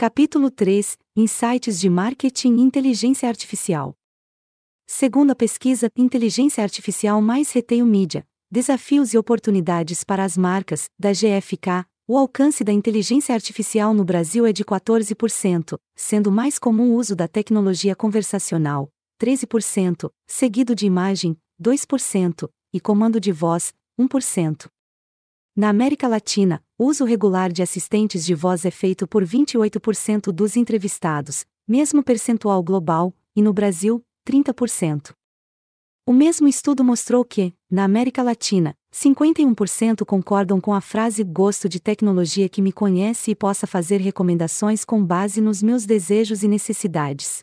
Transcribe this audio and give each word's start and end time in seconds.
Capítulo 0.00 0.48
3 0.48 0.96
Insights 1.16 1.80
de 1.80 1.90
Marketing 1.90 2.58
e 2.58 2.60
Inteligência 2.60 3.28
Artificial. 3.28 3.96
Segundo 4.86 5.32
a 5.32 5.34
pesquisa 5.34 5.90
Inteligência 5.96 6.62
Artificial 6.62 7.20
mais 7.20 7.50
Retail 7.50 7.84
Media, 7.84 8.24
Desafios 8.48 9.12
e 9.12 9.18
Oportunidades 9.18 10.04
para 10.04 10.22
as 10.22 10.36
Marcas, 10.36 10.88
da 10.96 11.10
GFK, 11.10 11.84
o 12.06 12.16
alcance 12.16 12.62
da 12.62 12.72
inteligência 12.72 13.34
artificial 13.34 13.92
no 13.92 14.04
Brasil 14.04 14.46
é 14.46 14.52
de 14.52 14.64
14%, 14.64 15.76
sendo 15.96 16.30
mais 16.30 16.60
comum 16.60 16.92
o 16.92 16.94
uso 16.94 17.16
da 17.16 17.26
tecnologia 17.26 17.96
conversacional, 17.96 18.92
13%, 19.20 20.12
seguido 20.28 20.76
de 20.76 20.86
imagem, 20.86 21.36
2%, 21.60 22.48
e 22.72 22.78
comando 22.78 23.18
de 23.18 23.32
voz, 23.32 23.74
1%. 23.98 24.70
Na 25.56 25.68
América 25.70 26.06
Latina, 26.06 26.62
o 26.78 26.84
uso 26.84 27.04
regular 27.04 27.52
de 27.52 27.60
assistentes 27.60 28.24
de 28.24 28.36
voz 28.36 28.64
é 28.64 28.70
feito 28.70 29.04
por 29.04 29.24
28% 29.24 30.30
dos 30.30 30.56
entrevistados, 30.56 31.44
mesmo 31.66 32.04
percentual 32.04 32.62
global, 32.62 33.12
e 33.34 33.42
no 33.42 33.52
Brasil, 33.52 34.00
30%. 34.24 35.12
O 36.06 36.12
mesmo 36.12 36.46
estudo 36.46 36.84
mostrou 36.84 37.24
que, 37.24 37.52
na 37.68 37.82
América 37.82 38.22
Latina, 38.22 38.74
51% 38.94 40.04
concordam 40.06 40.60
com 40.60 40.72
a 40.72 40.80
frase 40.80 41.24
gosto 41.24 41.68
de 41.68 41.80
tecnologia 41.80 42.48
que 42.48 42.62
me 42.62 42.70
conhece 42.70 43.32
e 43.32 43.34
possa 43.34 43.66
fazer 43.66 44.00
recomendações 44.00 44.84
com 44.84 45.04
base 45.04 45.40
nos 45.40 45.60
meus 45.60 45.84
desejos 45.84 46.44
e 46.44 46.48
necessidades. 46.48 47.40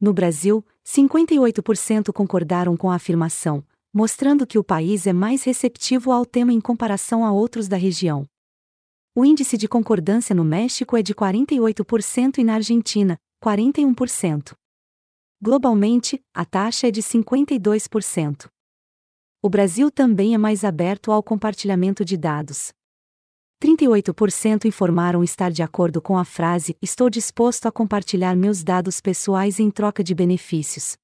No 0.00 0.14
Brasil, 0.14 0.64
58% 0.84 2.12
concordaram 2.12 2.76
com 2.76 2.90
a 2.90 2.94
afirmação 2.94 3.62
mostrando 3.92 4.46
que 4.46 4.58
o 4.58 4.64
país 4.64 5.06
é 5.06 5.12
mais 5.12 5.42
receptivo 5.42 6.12
ao 6.12 6.24
tema 6.24 6.52
em 6.52 6.60
comparação 6.60 7.24
a 7.24 7.32
outros 7.32 7.68
da 7.68 7.76
região. 7.76 8.24
O 9.18 9.24
índice 9.24 9.56
de 9.56 9.66
concordância 9.66 10.32
no 10.32 10.44
México 10.44 10.96
é 10.96 11.02
de 11.02 11.12
48% 11.12 12.38
e 12.38 12.44
na 12.44 12.54
Argentina, 12.54 13.18
41%. 13.44 14.52
Globalmente, 15.42 16.22
a 16.32 16.44
taxa 16.44 16.86
é 16.86 16.92
de 16.92 17.02
52%. 17.02 18.48
O 19.42 19.50
Brasil 19.50 19.90
também 19.90 20.34
é 20.34 20.38
mais 20.38 20.62
aberto 20.62 21.10
ao 21.10 21.20
compartilhamento 21.20 22.04
de 22.04 22.16
dados. 22.16 22.72
38% 23.60 24.66
informaram 24.66 25.24
estar 25.24 25.50
de 25.50 25.64
acordo 25.64 26.00
com 26.00 26.16
a 26.16 26.24
frase 26.24 26.76
Estou 26.80 27.10
disposto 27.10 27.66
a 27.66 27.72
compartilhar 27.72 28.36
meus 28.36 28.62
dados 28.62 29.00
pessoais 29.00 29.58
em 29.58 29.68
troca 29.68 30.04
de 30.04 30.14
benefícios. 30.14 30.96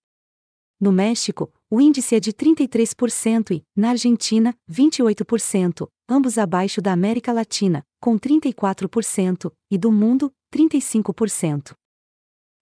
No 0.80 0.92
México, 0.92 1.52
o 1.69 1.80
índice 1.80 2.14
é 2.14 2.20
de 2.20 2.33
33% 2.33 3.56
e, 3.56 3.62
na 3.74 3.91
Argentina, 3.91 4.55
28%, 4.70 5.89
ambos 6.08 6.39
abaixo 6.39 6.80
da 6.80 6.92
América 6.92 7.33
Latina, 7.33 7.84
com 8.05 8.19
34%, 8.19 9.50
e 9.70 9.78
do 9.78 9.91
mundo, 9.91 10.30
35%. 10.55 11.72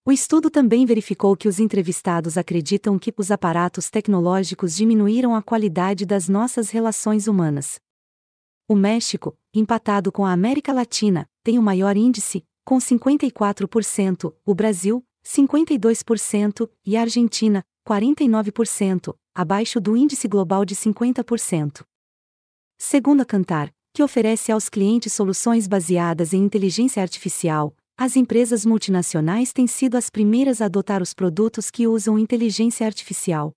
O 0.07 0.13
estudo 0.13 0.49
também 0.49 0.87
verificou 0.87 1.37
que 1.37 1.49
os 1.49 1.59
entrevistados 1.59 2.39
acreditam 2.39 2.97
que 2.97 3.13
os 3.17 3.33
aparatos 3.33 3.91
tecnológicos 3.91 4.77
diminuíram 4.77 5.35
a 5.35 5.43
qualidade 5.43 6.07
das 6.07 6.29
nossas 6.29 6.71
relações 6.71 7.27
humanas. 7.27 7.81
O 8.69 8.77
México, 8.77 9.37
empatado 9.53 10.13
com 10.13 10.25
a 10.25 10.31
América 10.31 10.73
Latina, 10.73 11.29
tem 11.43 11.59
o 11.59 11.63
maior 11.63 11.97
índice, 11.97 12.45
com 12.65 12.79
54%, 12.79 14.33
o 14.47 14.55
Brasil, 14.55 15.05
52%, 15.27 16.71
e 16.87 16.97
a 16.97 17.01
Argentina, 17.01 17.65
49%, 17.85 19.13
abaixo 19.35 19.81
do 19.81 19.97
índice 19.97 20.29
global 20.29 20.65
de 20.65 20.77
50%. 20.77 21.85
Segundo 22.79 23.23
a 23.23 23.25
Cantar, 23.25 23.75
que 23.93 24.03
oferece 24.03 24.51
aos 24.51 24.69
clientes 24.69 25.13
soluções 25.13 25.67
baseadas 25.67 26.33
em 26.33 26.43
inteligência 26.43 27.03
artificial, 27.03 27.77
as 27.97 28.17
empresas 28.17 28.65
multinacionais 28.65 29.53
têm 29.53 29.67
sido 29.67 29.97
as 29.97 30.09
primeiras 30.09 30.63
a 30.63 30.65
adotar 30.65 31.03
os 31.03 31.13
produtos 31.13 31.71
que 31.71 31.87
usam 31.87 32.19
inteligência 32.19 32.87
artificial. 32.87 33.53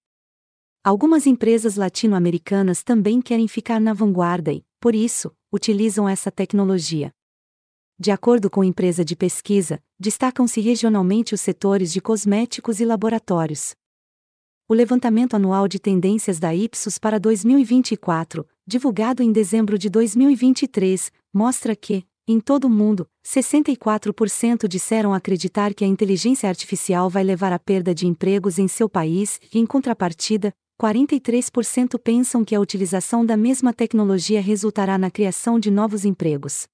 Algumas 0.84 1.26
empresas 1.26 1.78
latino-americanas 1.78 2.84
também 2.84 3.22
querem 3.22 3.48
ficar 3.48 3.80
na 3.80 3.94
vanguarda 3.94 4.52
e, 4.52 4.64
por 4.80 4.94
isso, 4.94 5.32
utilizam 5.52 6.08
essa 6.08 6.30
tecnologia. 6.30 7.12
De 7.98 8.12
acordo 8.12 8.50
com 8.50 8.62
empresa 8.62 9.06
de 9.06 9.16
pesquisa, 9.16 9.82
destacam-se 9.98 10.60
regionalmente 10.60 11.34
os 11.34 11.40
setores 11.40 11.94
de 11.94 12.02
cosméticos 12.02 12.82
e 12.82 12.86
laboratórios. 12.86 13.74
O 14.68 14.74
levantamento 14.74 15.36
anual 15.36 15.68
de 15.68 15.80
tendências 15.80 16.40
da 16.40 16.54
Ipsos 16.54 17.00
para 17.00 17.20
2024, 17.20 18.46
divulgado 18.68 19.22
em 19.22 19.32
dezembro 19.32 19.78
de 19.78 19.90
2023, 19.90 21.12
mostra 21.34 21.76
que, 21.76 22.04
em 22.28 22.40
todo 22.40 22.66
o 22.66 22.70
mundo, 22.70 23.08
64% 23.24 24.68
disseram 24.68 25.14
acreditar 25.14 25.74
que 25.74 25.84
a 25.84 25.88
inteligência 25.88 26.50
artificial 26.50 27.10
vai 27.10 27.24
levar 27.24 27.54
à 27.54 27.60
perda 27.60 27.94
de 27.94 28.08
empregos 28.08 28.58
em 28.58 28.68
seu 28.68 28.90
país, 28.90 29.40
e, 29.54 29.60
em 29.60 29.66
contrapartida, 29.66 30.52
43% 30.82 32.00
pensam 32.00 32.44
que 32.44 32.56
a 32.56 32.60
utilização 32.60 33.26
da 33.26 33.38
mesma 33.38 33.72
tecnologia 33.72 34.42
resultará 34.42 34.98
na 34.98 35.12
criação 35.12 35.60
de 35.60 35.70
novos 35.70 36.04
empregos. 36.04 36.68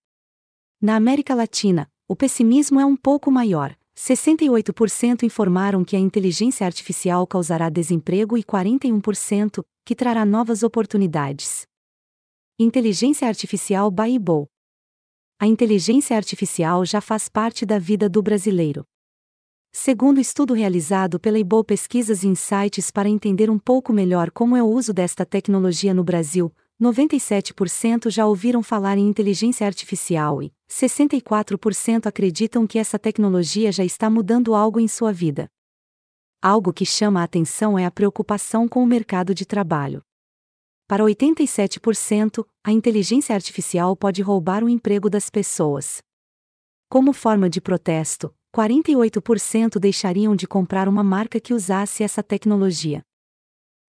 Na 0.82 0.96
América 0.96 1.36
Latina, 1.36 1.88
o 2.08 2.16
pessimismo 2.16 2.80
é 2.80 2.86
um 2.86 2.96
pouco 2.96 3.30
maior. 3.30 3.76
68% 3.96 5.24
informaram 5.24 5.84
que 5.84 5.96
a 5.96 6.00
inteligência 6.00 6.66
artificial 6.66 7.28
causará 7.28 7.70
desemprego 7.70 8.38
e 8.38 8.44
41% 8.44 9.62
que 9.86 9.94
trará 9.94 10.26
novas 10.26 10.64
oportunidades. 10.64 11.70
Inteligência 12.64 13.28
Artificial 13.28 13.90
Baibo. 13.90 14.48
A 15.40 15.48
inteligência 15.48 16.16
artificial 16.16 16.86
já 16.86 17.02
faz 17.02 17.28
parte 17.28 17.66
da 17.66 17.80
vida 17.80 18.08
do 18.08 18.22
brasileiro. 18.22 18.86
Segundo 19.72 20.20
estudo 20.20 20.54
realizado 20.54 21.20
pela 21.20 21.40
IBO 21.40 21.64
Pesquisas 21.64 22.22
e 22.22 22.28
Insights 22.28 22.92
para 22.92 23.10
entender 23.10 23.50
um 23.50 23.58
pouco 23.58 23.92
melhor 23.92 24.30
como 24.30 24.56
é 24.56 24.62
o 24.62 24.68
uso 24.68 24.94
desta 24.94 25.26
tecnologia 25.26 25.92
no 25.92 26.04
Brasil, 26.04 26.54
97% 26.80 28.12
já 28.12 28.28
ouviram 28.28 28.62
falar 28.62 28.96
em 28.96 29.10
inteligência 29.10 29.66
artificial 29.66 30.44
e 30.44 30.54
64% 30.70 32.06
acreditam 32.06 32.68
que 32.68 32.78
essa 32.78 33.00
tecnologia 33.00 33.72
já 33.72 33.84
está 33.84 34.08
mudando 34.08 34.54
algo 34.54 34.80
em 34.80 34.88
sua 34.88 35.12
vida. 35.12 35.48
Algo 36.40 36.72
que 36.72 36.86
chama 36.86 37.22
a 37.22 37.24
atenção 37.24 37.80
é 37.80 37.88
a 37.88 37.92
preocupação 37.92 38.68
com 38.68 38.84
o 38.84 38.86
mercado 38.86 39.34
de 39.34 39.48
trabalho. 39.48 40.04
Para 40.92 41.06
87%, 41.06 42.46
a 42.62 42.70
inteligência 42.70 43.34
artificial 43.34 43.96
pode 43.96 44.22
roubar 44.22 44.62
o 44.62 44.68
emprego 44.68 45.10
das 45.10 45.30
pessoas. 45.30 46.02
Como 46.90 47.14
forma 47.14 47.50
de 47.50 47.62
protesto, 47.62 48.30
48% 48.54 49.80
deixariam 49.80 50.36
de 50.36 50.46
comprar 50.46 50.90
uma 50.90 51.02
marca 51.02 51.40
que 51.40 51.54
usasse 51.54 52.04
essa 52.04 52.22
tecnologia. 52.22 53.02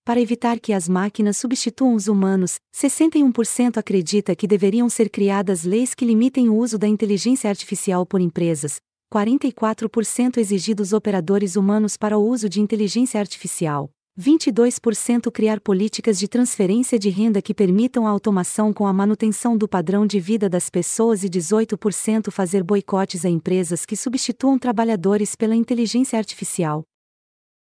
Para 0.05 0.21
evitar 0.21 0.61
que 0.61 0.73
as 0.73 0.89
máquinas 0.89 1.39
substituam 1.39 1.97
os 1.97 2.07
humanos, 2.07 2.61
61% 2.73 3.79
acredita 3.79 4.37
que 4.37 4.47
deveriam 4.47 4.89
ser 4.89 5.11
criadas 5.11 5.65
leis 5.65 5.97
que 5.97 6.05
limitem 6.05 6.51
o 6.51 6.55
uso 6.55 6.79
da 6.79 6.87
inteligência 6.87 7.51
artificial 7.51 8.07
por 8.07 8.21
empresas, 8.21 8.77
44% 9.13 10.37
exigir 10.37 10.77
dos 10.77 10.93
operadores 10.93 11.57
humanos 11.57 11.97
para 11.97 12.17
o 12.17 12.25
uso 12.25 12.49
de 12.49 12.61
inteligência 12.61 13.19
artificial, 13.19 13.91
22% 14.19 15.31
criar 15.33 15.59
políticas 15.59 16.19
de 16.19 16.29
transferência 16.29 16.99
de 16.99 17.09
renda 17.09 17.41
que 17.41 17.55
permitam 17.55 18.07
a 18.07 18.11
automação 18.11 18.71
com 18.71 18.87
a 18.87 18.93
manutenção 18.93 19.57
do 19.57 19.67
padrão 19.67 20.07
de 20.07 20.21
vida 20.21 20.51
das 20.51 20.69
pessoas 20.69 21.25
e 21.25 21.31
18% 21.31 22.31
fazer 22.31 22.63
boicotes 22.63 23.25
a 23.25 23.31
empresas 23.31 23.87
que 23.87 23.97
substituam 23.97 24.59
trabalhadores 24.59 25.35
pela 25.35 25.57
inteligência 25.57 26.19
artificial. 26.19 26.85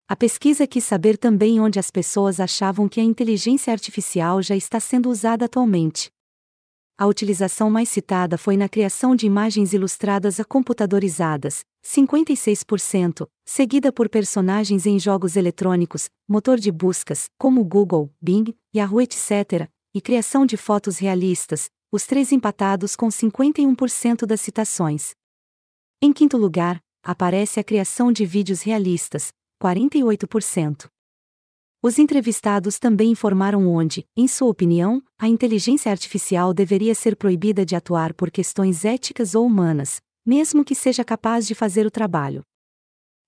A 0.06 0.14
pesquisa 0.14 0.66
quis 0.66 0.84
saber 0.84 1.16
também 1.16 1.58
onde 1.58 1.78
as 1.78 1.90
pessoas 1.90 2.38
achavam 2.38 2.90
que 2.90 3.00
a 3.00 3.04
inteligência 3.04 3.72
artificial 3.72 4.42
já 4.42 4.54
está 4.54 4.78
sendo 4.78 5.08
usada 5.08 5.46
atualmente. 5.46 6.10
A 6.98 7.06
utilização 7.06 7.70
mais 7.70 7.88
citada 7.88 8.36
foi 8.36 8.58
na 8.58 8.68
criação 8.68 9.16
de 9.16 9.24
imagens 9.26 9.72
ilustradas 9.72 10.38
a 10.38 10.44
computadorizadas, 10.44 11.64
56%, 11.84 13.28
seguida 13.44 13.92
por 13.92 14.08
personagens 14.08 14.86
em 14.86 14.98
jogos 14.98 15.36
eletrônicos, 15.36 16.08
motor 16.26 16.58
de 16.58 16.72
buscas, 16.72 17.28
como 17.38 17.62
Google, 17.62 18.10
Bing, 18.20 18.56
Yahoo, 18.74 19.02
etc., 19.02 19.68
e 19.94 20.00
criação 20.00 20.44
de 20.46 20.56
fotos 20.56 20.98
realistas, 20.98 21.68
os 21.92 22.06
três 22.06 22.32
empatados 22.32 22.96
com 22.96 23.08
51% 23.08 24.26
das 24.26 24.40
citações. 24.40 25.14
Em 26.02 26.12
quinto 26.12 26.36
lugar, 26.36 26.80
aparece 27.02 27.60
a 27.60 27.64
criação 27.64 28.10
de 28.10 28.26
vídeos 28.26 28.62
realistas, 28.62 29.30
48%. 29.62 30.88
Os 31.82 31.98
entrevistados 31.98 32.78
também 32.78 33.10
informaram 33.10 33.68
onde, 33.68 34.06
em 34.16 34.26
sua 34.26 34.48
opinião, 34.48 35.02
a 35.18 35.28
inteligência 35.28 35.92
artificial 35.92 36.54
deveria 36.54 36.94
ser 36.94 37.14
proibida 37.14 37.64
de 37.64 37.76
atuar 37.76 38.14
por 38.14 38.30
questões 38.30 38.86
éticas 38.86 39.34
ou 39.34 39.44
humanas, 39.46 40.00
mesmo 40.24 40.64
que 40.64 40.74
seja 40.74 41.04
capaz 41.04 41.46
de 41.46 41.54
fazer 41.54 41.86
o 41.86 41.90
trabalho. 41.90 42.42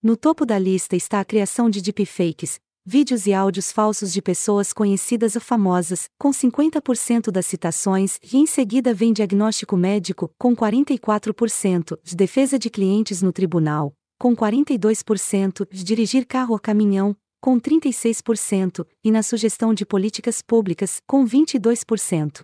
No 0.03 0.17
topo 0.17 0.47
da 0.47 0.59
lista 0.59 0.95
está 0.95 1.21
a 1.21 1.25
criação 1.25 1.69
de 1.69 1.83
deepfakes, 1.83 2.61
vídeos 2.89 3.27
e 3.27 3.35
áudios 3.35 3.73
falsos 3.73 4.13
de 4.13 4.23
pessoas 4.23 4.73
conhecidas 4.73 5.35
ou 5.35 5.41
famosas, 5.41 6.09
com 6.17 6.31
50% 6.31 7.33
das 7.33 7.45
citações, 7.45 8.21
e 8.23 8.37
em 8.37 8.47
seguida 8.47 8.95
vem 8.95 9.13
diagnóstico 9.13 9.77
médico, 9.77 10.31
com 10.39 10.55
44%, 10.55 11.99
de 12.05 12.15
defesa 12.15 12.57
de 12.57 12.71
clientes 12.71 13.21
no 13.21 13.33
tribunal, 13.33 13.93
com 14.17 14.37
42%, 14.37 15.67
de 15.69 15.83
dirigir 15.83 16.25
carro 16.27 16.53
ou 16.53 16.61
caminhão, 16.61 17.17
com 17.41 17.61
36%, 17.61 18.87
e 19.03 19.11
na 19.11 19.23
sugestão 19.25 19.75
de 19.75 19.85
políticas 19.85 20.41
públicas, 20.41 21.01
com 21.09 21.25
22%. 21.25 22.43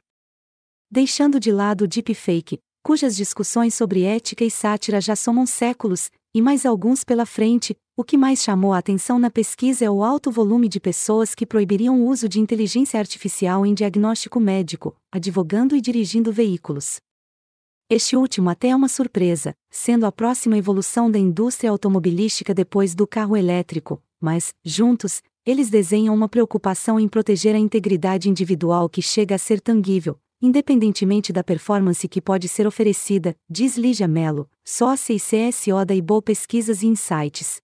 Deixando 0.90 1.38
de 1.38 1.52
lado 1.52 1.84
o 1.84 1.88
deepfake, 1.88 2.58
cujas 2.82 3.14
discussões 3.14 3.74
sobre 3.74 4.02
ética 4.02 4.44
e 4.44 4.50
sátira 4.50 5.00
já 5.00 5.14
somam 5.14 5.46
séculos, 5.46 6.10
e 6.34 6.42
mais 6.42 6.66
alguns 6.66 7.04
pela 7.04 7.24
frente, 7.24 7.76
o 7.96 8.02
que 8.02 8.16
mais 8.16 8.42
chamou 8.42 8.72
a 8.72 8.78
atenção 8.78 9.18
na 9.18 9.30
pesquisa 9.30 9.84
é 9.84 9.90
o 9.90 10.02
alto 10.02 10.30
volume 10.30 10.68
de 10.68 10.80
pessoas 10.80 11.34
que 11.34 11.46
proibiriam 11.46 12.00
o 12.00 12.08
uso 12.08 12.28
de 12.28 12.40
inteligência 12.40 12.98
artificial 12.98 13.64
em 13.64 13.74
diagnóstico 13.74 14.40
médico, 14.40 14.96
advogando 15.12 15.76
e 15.76 15.80
dirigindo 15.80 16.32
veículos. 16.32 16.96
Este 17.88 18.16
último 18.16 18.48
até 18.48 18.68
é 18.68 18.76
uma 18.76 18.88
surpresa, 18.88 19.54
sendo 19.70 20.06
a 20.06 20.10
próxima 20.10 20.56
evolução 20.56 21.10
da 21.10 21.18
indústria 21.18 21.70
automobilística 21.70 22.54
depois 22.54 22.94
do 22.94 23.06
carro 23.06 23.36
elétrico, 23.36 24.02
mas, 24.18 24.54
juntos, 24.64 25.22
eles 25.44 25.68
desenham 25.68 26.14
uma 26.14 26.28
preocupação 26.28 26.98
em 26.98 27.06
proteger 27.06 27.54
a 27.54 27.58
integridade 27.58 28.30
individual 28.30 28.88
que 28.88 29.02
chega 29.02 29.34
a 29.34 29.38
ser 29.38 29.60
tangível, 29.60 30.18
independentemente 30.42 31.32
da 31.32 31.44
performance 31.44 32.08
que 32.08 32.20
pode 32.20 32.48
ser 32.48 32.66
oferecida, 32.66 33.36
diz 33.48 33.76
Lígia 33.76 34.08
Mello, 34.08 34.50
sócia 34.64 35.14
e 35.14 35.20
CSO 35.20 35.84
da 35.86 35.94
IBO 35.94 36.20
Pesquisas 36.20 36.82
e 36.82 36.88
Insights. 36.88 37.62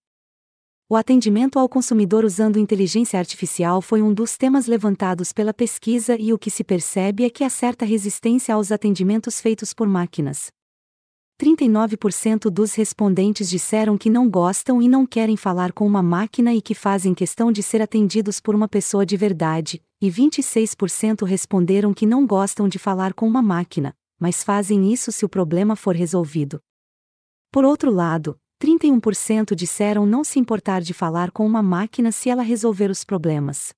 O 0.88 0.94
atendimento 0.94 1.58
ao 1.58 1.68
consumidor 1.68 2.24
usando 2.24 2.56
inteligência 2.56 3.18
artificial 3.18 3.82
foi 3.82 4.00
um 4.00 4.14
dos 4.14 4.36
temas 4.36 4.66
levantados 4.66 5.32
pela 5.32 5.52
pesquisa 5.52 6.16
e 6.18 6.32
o 6.32 6.38
que 6.38 6.50
se 6.50 6.62
percebe 6.62 7.24
é 7.24 7.30
que 7.30 7.42
há 7.42 7.50
certa 7.50 7.84
resistência 7.84 8.54
aos 8.54 8.70
atendimentos 8.70 9.40
feitos 9.40 9.74
por 9.74 9.88
máquinas. 9.88 10.46
39% 11.42 12.48
dos 12.50 12.74
respondentes 12.74 13.50
disseram 13.50 13.98
que 13.98 14.08
não 14.08 14.30
gostam 14.30 14.80
e 14.80 14.88
não 14.88 15.04
querem 15.04 15.36
falar 15.36 15.72
com 15.72 15.86
uma 15.86 16.02
máquina 16.02 16.54
e 16.54 16.62
que 16.62 16.74
fazem 16.74 17.12
questão 17.12 17.52
de 17.52 17.62
ser 17.62 17.82
atendidos 17.82 18.40
por 18.40 18.54
uma 18.54 18.66
pessoa 18.66 19.04
de 19.04 19.16
verdade, 19.16 19.82
e 20.00 20.10
26% 20.10 21.26
responderam 21.26 21.92
que 21.92 22.06
não 22.06 22.26
gostam 22.26 22.68
de 22.68 22.78
falar 22.78 23.14
com 23.14 23.26
uma 23.26 23.42
máquina, 23.42 23.96
mas 24.18 24.42
fazem 24.42 24.92
isso 24.92 25.10
se 25.12 25.24
o 25.24 25.28
problema 25.28 25.76
for 25.76 25.94
resolvido. 25.94 26.60
Por 27.50 27.64
outro 27.64 27.90
lado, 27.90 28.38
31% 28.60 29.54
disseram 29.54 30.04
não 30.04 30.24
se 30.24 30.38
importar 30.38 30.82
de 30.82 30.92
falar 30.92 31.30
com 31.30 31.46
uma 31.46 31.62
máquina 31.62 32.10
se 32.10 32.28
ela 32.28 32.42
resolver 32.42 32.90
os 32.90 33.04
problemas. 33.04 33.72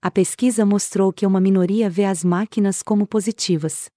A 0.00 0.10
pesquisa 0.10 0.64
mostrou 0.64 1.12
que 1.12 1.26
uma 1.26 1.40
minoria 1.40 1.90
vê 1.90 2.04
as 2.04 2.22
máquinas 2.22 2.82
como 2.82 3.06
positivas. 3.06 3.90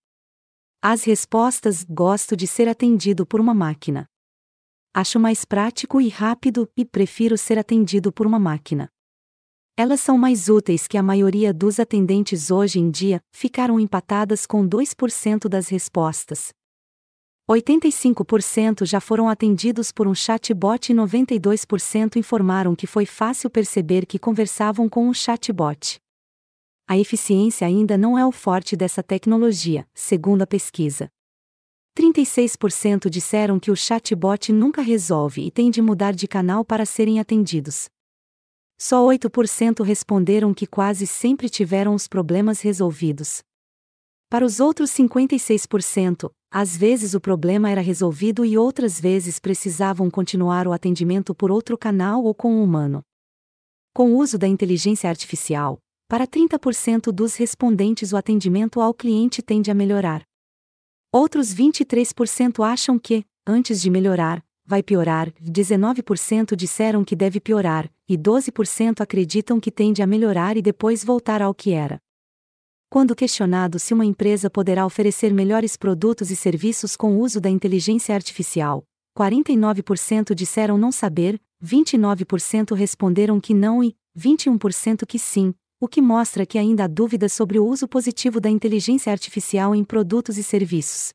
As 0.82 1.04
respostas: 1.04 1.84
gosto 1.84 2.36
de 2.36 2.48
ser 2.48 2.68
atendido 2.68 3.26
por 3.26 3.40
uma 3.40 3.54
máquina. 3.54 4.08
Acho 4.94 5.20
mais 5.20 5.46
prático 5.46 6.02
e 6.02 6.10
rápido 6.10 6.68
e 6.76 6.84
prefiro 6.84 7.38
ser 7.38 7.60
atendido 7.60 8.12
por 8.12 8.26
uma 8.26 8.40
máquina. 8.40 8.90
Elas 9.78 10.02
são 10.02 10.18
mais 10.18 10.50
úteis 10.50 10.88
que 10.88 10.98
a 10.98 11.04
maioria 11.04 11.54
dos 11.54 11.80
atendentes 11.80 12.52
hoje 12.52 12.80
em 12.80 12.92
dia, 12.92 13.22
ficaram 13.32 13.80
empatadas 13.80 14.46
com 14.46 14.68
2% 14.68 15.48
das 15.48 15.70
respostas. 15.70 16.50
85% 17.50 18.86
já 18.86 19.02
foram 19.02 19.28
atendidos 19.28 19.92
por 19.92 20.08
um 20.08 20.16
chatbot 20.16 20.92
e 20.92 20.96
92% 20.96 22.16
informaram 22.16 22.76
que 22.76 22.88
foi 22.88 23.06
fácil 23.06 23.50
perceber 23.50 24.06
que 24.06 24.20
conversavam 24.20 24.88
com 24.88 25.08
um 25.08 25.14
chatbot 25.14 26.00
a 26.92 26.98
eficiência 26.98 27.66
ainda 27.66 27.98
não 27.98 28.20
é 28.20 28.26
o 28.26 28.34
forte 28.34 28.76
dessa 28.76 29.02
tecnologia, 29.02 29.88
segundo 29.94 30.42
a 30.42 30.46
pesquisa. 30.46 31.08
36% 31.98 33.10
disseram 33.10 33.62
que 33.62 33.72
o 33.72 33.78
chatbot 33.78 34.52
nunca 34.52 34.82
resolve 34.82 35.42
e 35.42 35.50
tem 35.50 35.72
de 35.72 35.82
mudar 35.82 36.12
de 36.12 36.28
canal 36.28 36.66
para 36.66 36.86
serem 36.86 37.18
atendidos. 37.18 37.88
Só 38.84 39.06
8% 39.06 39.84
responderam 39.84 40.56
que 40.56 40.66
quase 40.66 41.06
sempre 41.06 41.48
tiveram 41.48 41.94
os 41.94 42.08
problemas 42.08 42.62
resolvidos. 42.62 43.44
Para 44.28 44.44
os 44.44 44.60
outros 44.60 44.90
56%, 44.90 46.32
às 46.52 46.76
vezes 46.76 47.14
o 47.14 47.22
problema 47.22 47.70
era 47.70 47.80
resolvido 47.80 48.44
e 48.44 48.58
outras 48.58 49.00
vezes 49.00 49.38
precisavam 49.38 50.10
continuar 50.10 50.68
o 50.68 50.72
atendimento 50.72 51.36
por 51.36 51.52
outro 51.52 51.78
canal 51.78 52.24
ou 52.24 52.34
com 52.34 52.56
um 52.56 52.64
humano. 52.64 53.04
Com 53.94 54.14
o 54.14 54.18
uso 54.18 54.36
da 54.40 54.48
inteligência 54.48 55.12
artificial, 55.12 55.78
para 56.10 56.26
30% 56.26 57.12
dos 57.12 57.36
respondentes, 57.36 58.12
o 58.14 58.18
atendimento 58.18 58.82
ao 58.82 58.96
cliente 58.96 59.44
tende 59.44 59.70
a 59.70 59.76
melhorar. 59.76 60.24
Outros 61.14 61.54
23% 61.54 62.66
acham 62.68 62.98
que, 62.98 63.24
antes 63.46 63.80
de 63.80 63.92
melhorar, 63.92 64.44
vai 64.66 64.82
piorar, 64.82 65.32
19% 65.34 66.56
disseram 66.56 67.04
que 67.04 67.16
deve 67.16 67.40
piorar, 67.40 67.92
e 68.12 68.18
12% 68.18 69.00
acreditam 69.00 69.58
que 69.58 69.72
tende 69.72 70.02
a 70.02 70.08
melhorar 70.08 70.58
e 70.58 70.62
depois 70.62 71.02
voltar 71.02 71.42
ao 71.42 71.54
que 71.54 71.72
era. 71.72 71.98
Quando 72.90 73.16
questionado 73.16 73.80
se 73.80 73.94
uma 73.94 74.06
empresa 74.06 74.50
poderá 74.50 74.86
oferecer 74.86 75.34
melhores 75.34 75.78
produtos 75.78 76.30
e 76.30 76.36
serviços 76.36 76.98
com 76.98 77.16
o 77.16 77.20
uso 77.22 77.40
da 77.40 77.50
inteligência 77.50 78.14
artificial, 78.14 78.84
49% 79.18 80.36
disseram 80.36 80.78
não 80.78 80.92
saber, 80.92 81.40
29% 81.64 82.76
responderam 82.76 83.40
que 83.40 83.54
não 83.54 83.82
e 83.82 83.96
21% 84.20 85.06
que 85.08 85.18
sim, 85.18 85.54
o 85.80 85.88
que 85.88 86.02
mostra 86.02 86.46
que 86.46 86.58
ainda 86.58 86.84
há 86.84 86.88
dúvidas 86.88 87.32
sobre 87.32 87.60
o 87.60 87.66
uso 87.66 87.88
positivo 87.88 88.42
da 88.42 88.50
inteligência 88.50 89.10
artificial 89.10 89.74
em 89.74 89.86
produtos 89.86 90.38
e 90.38 90.44
serviços. 90.44 91.14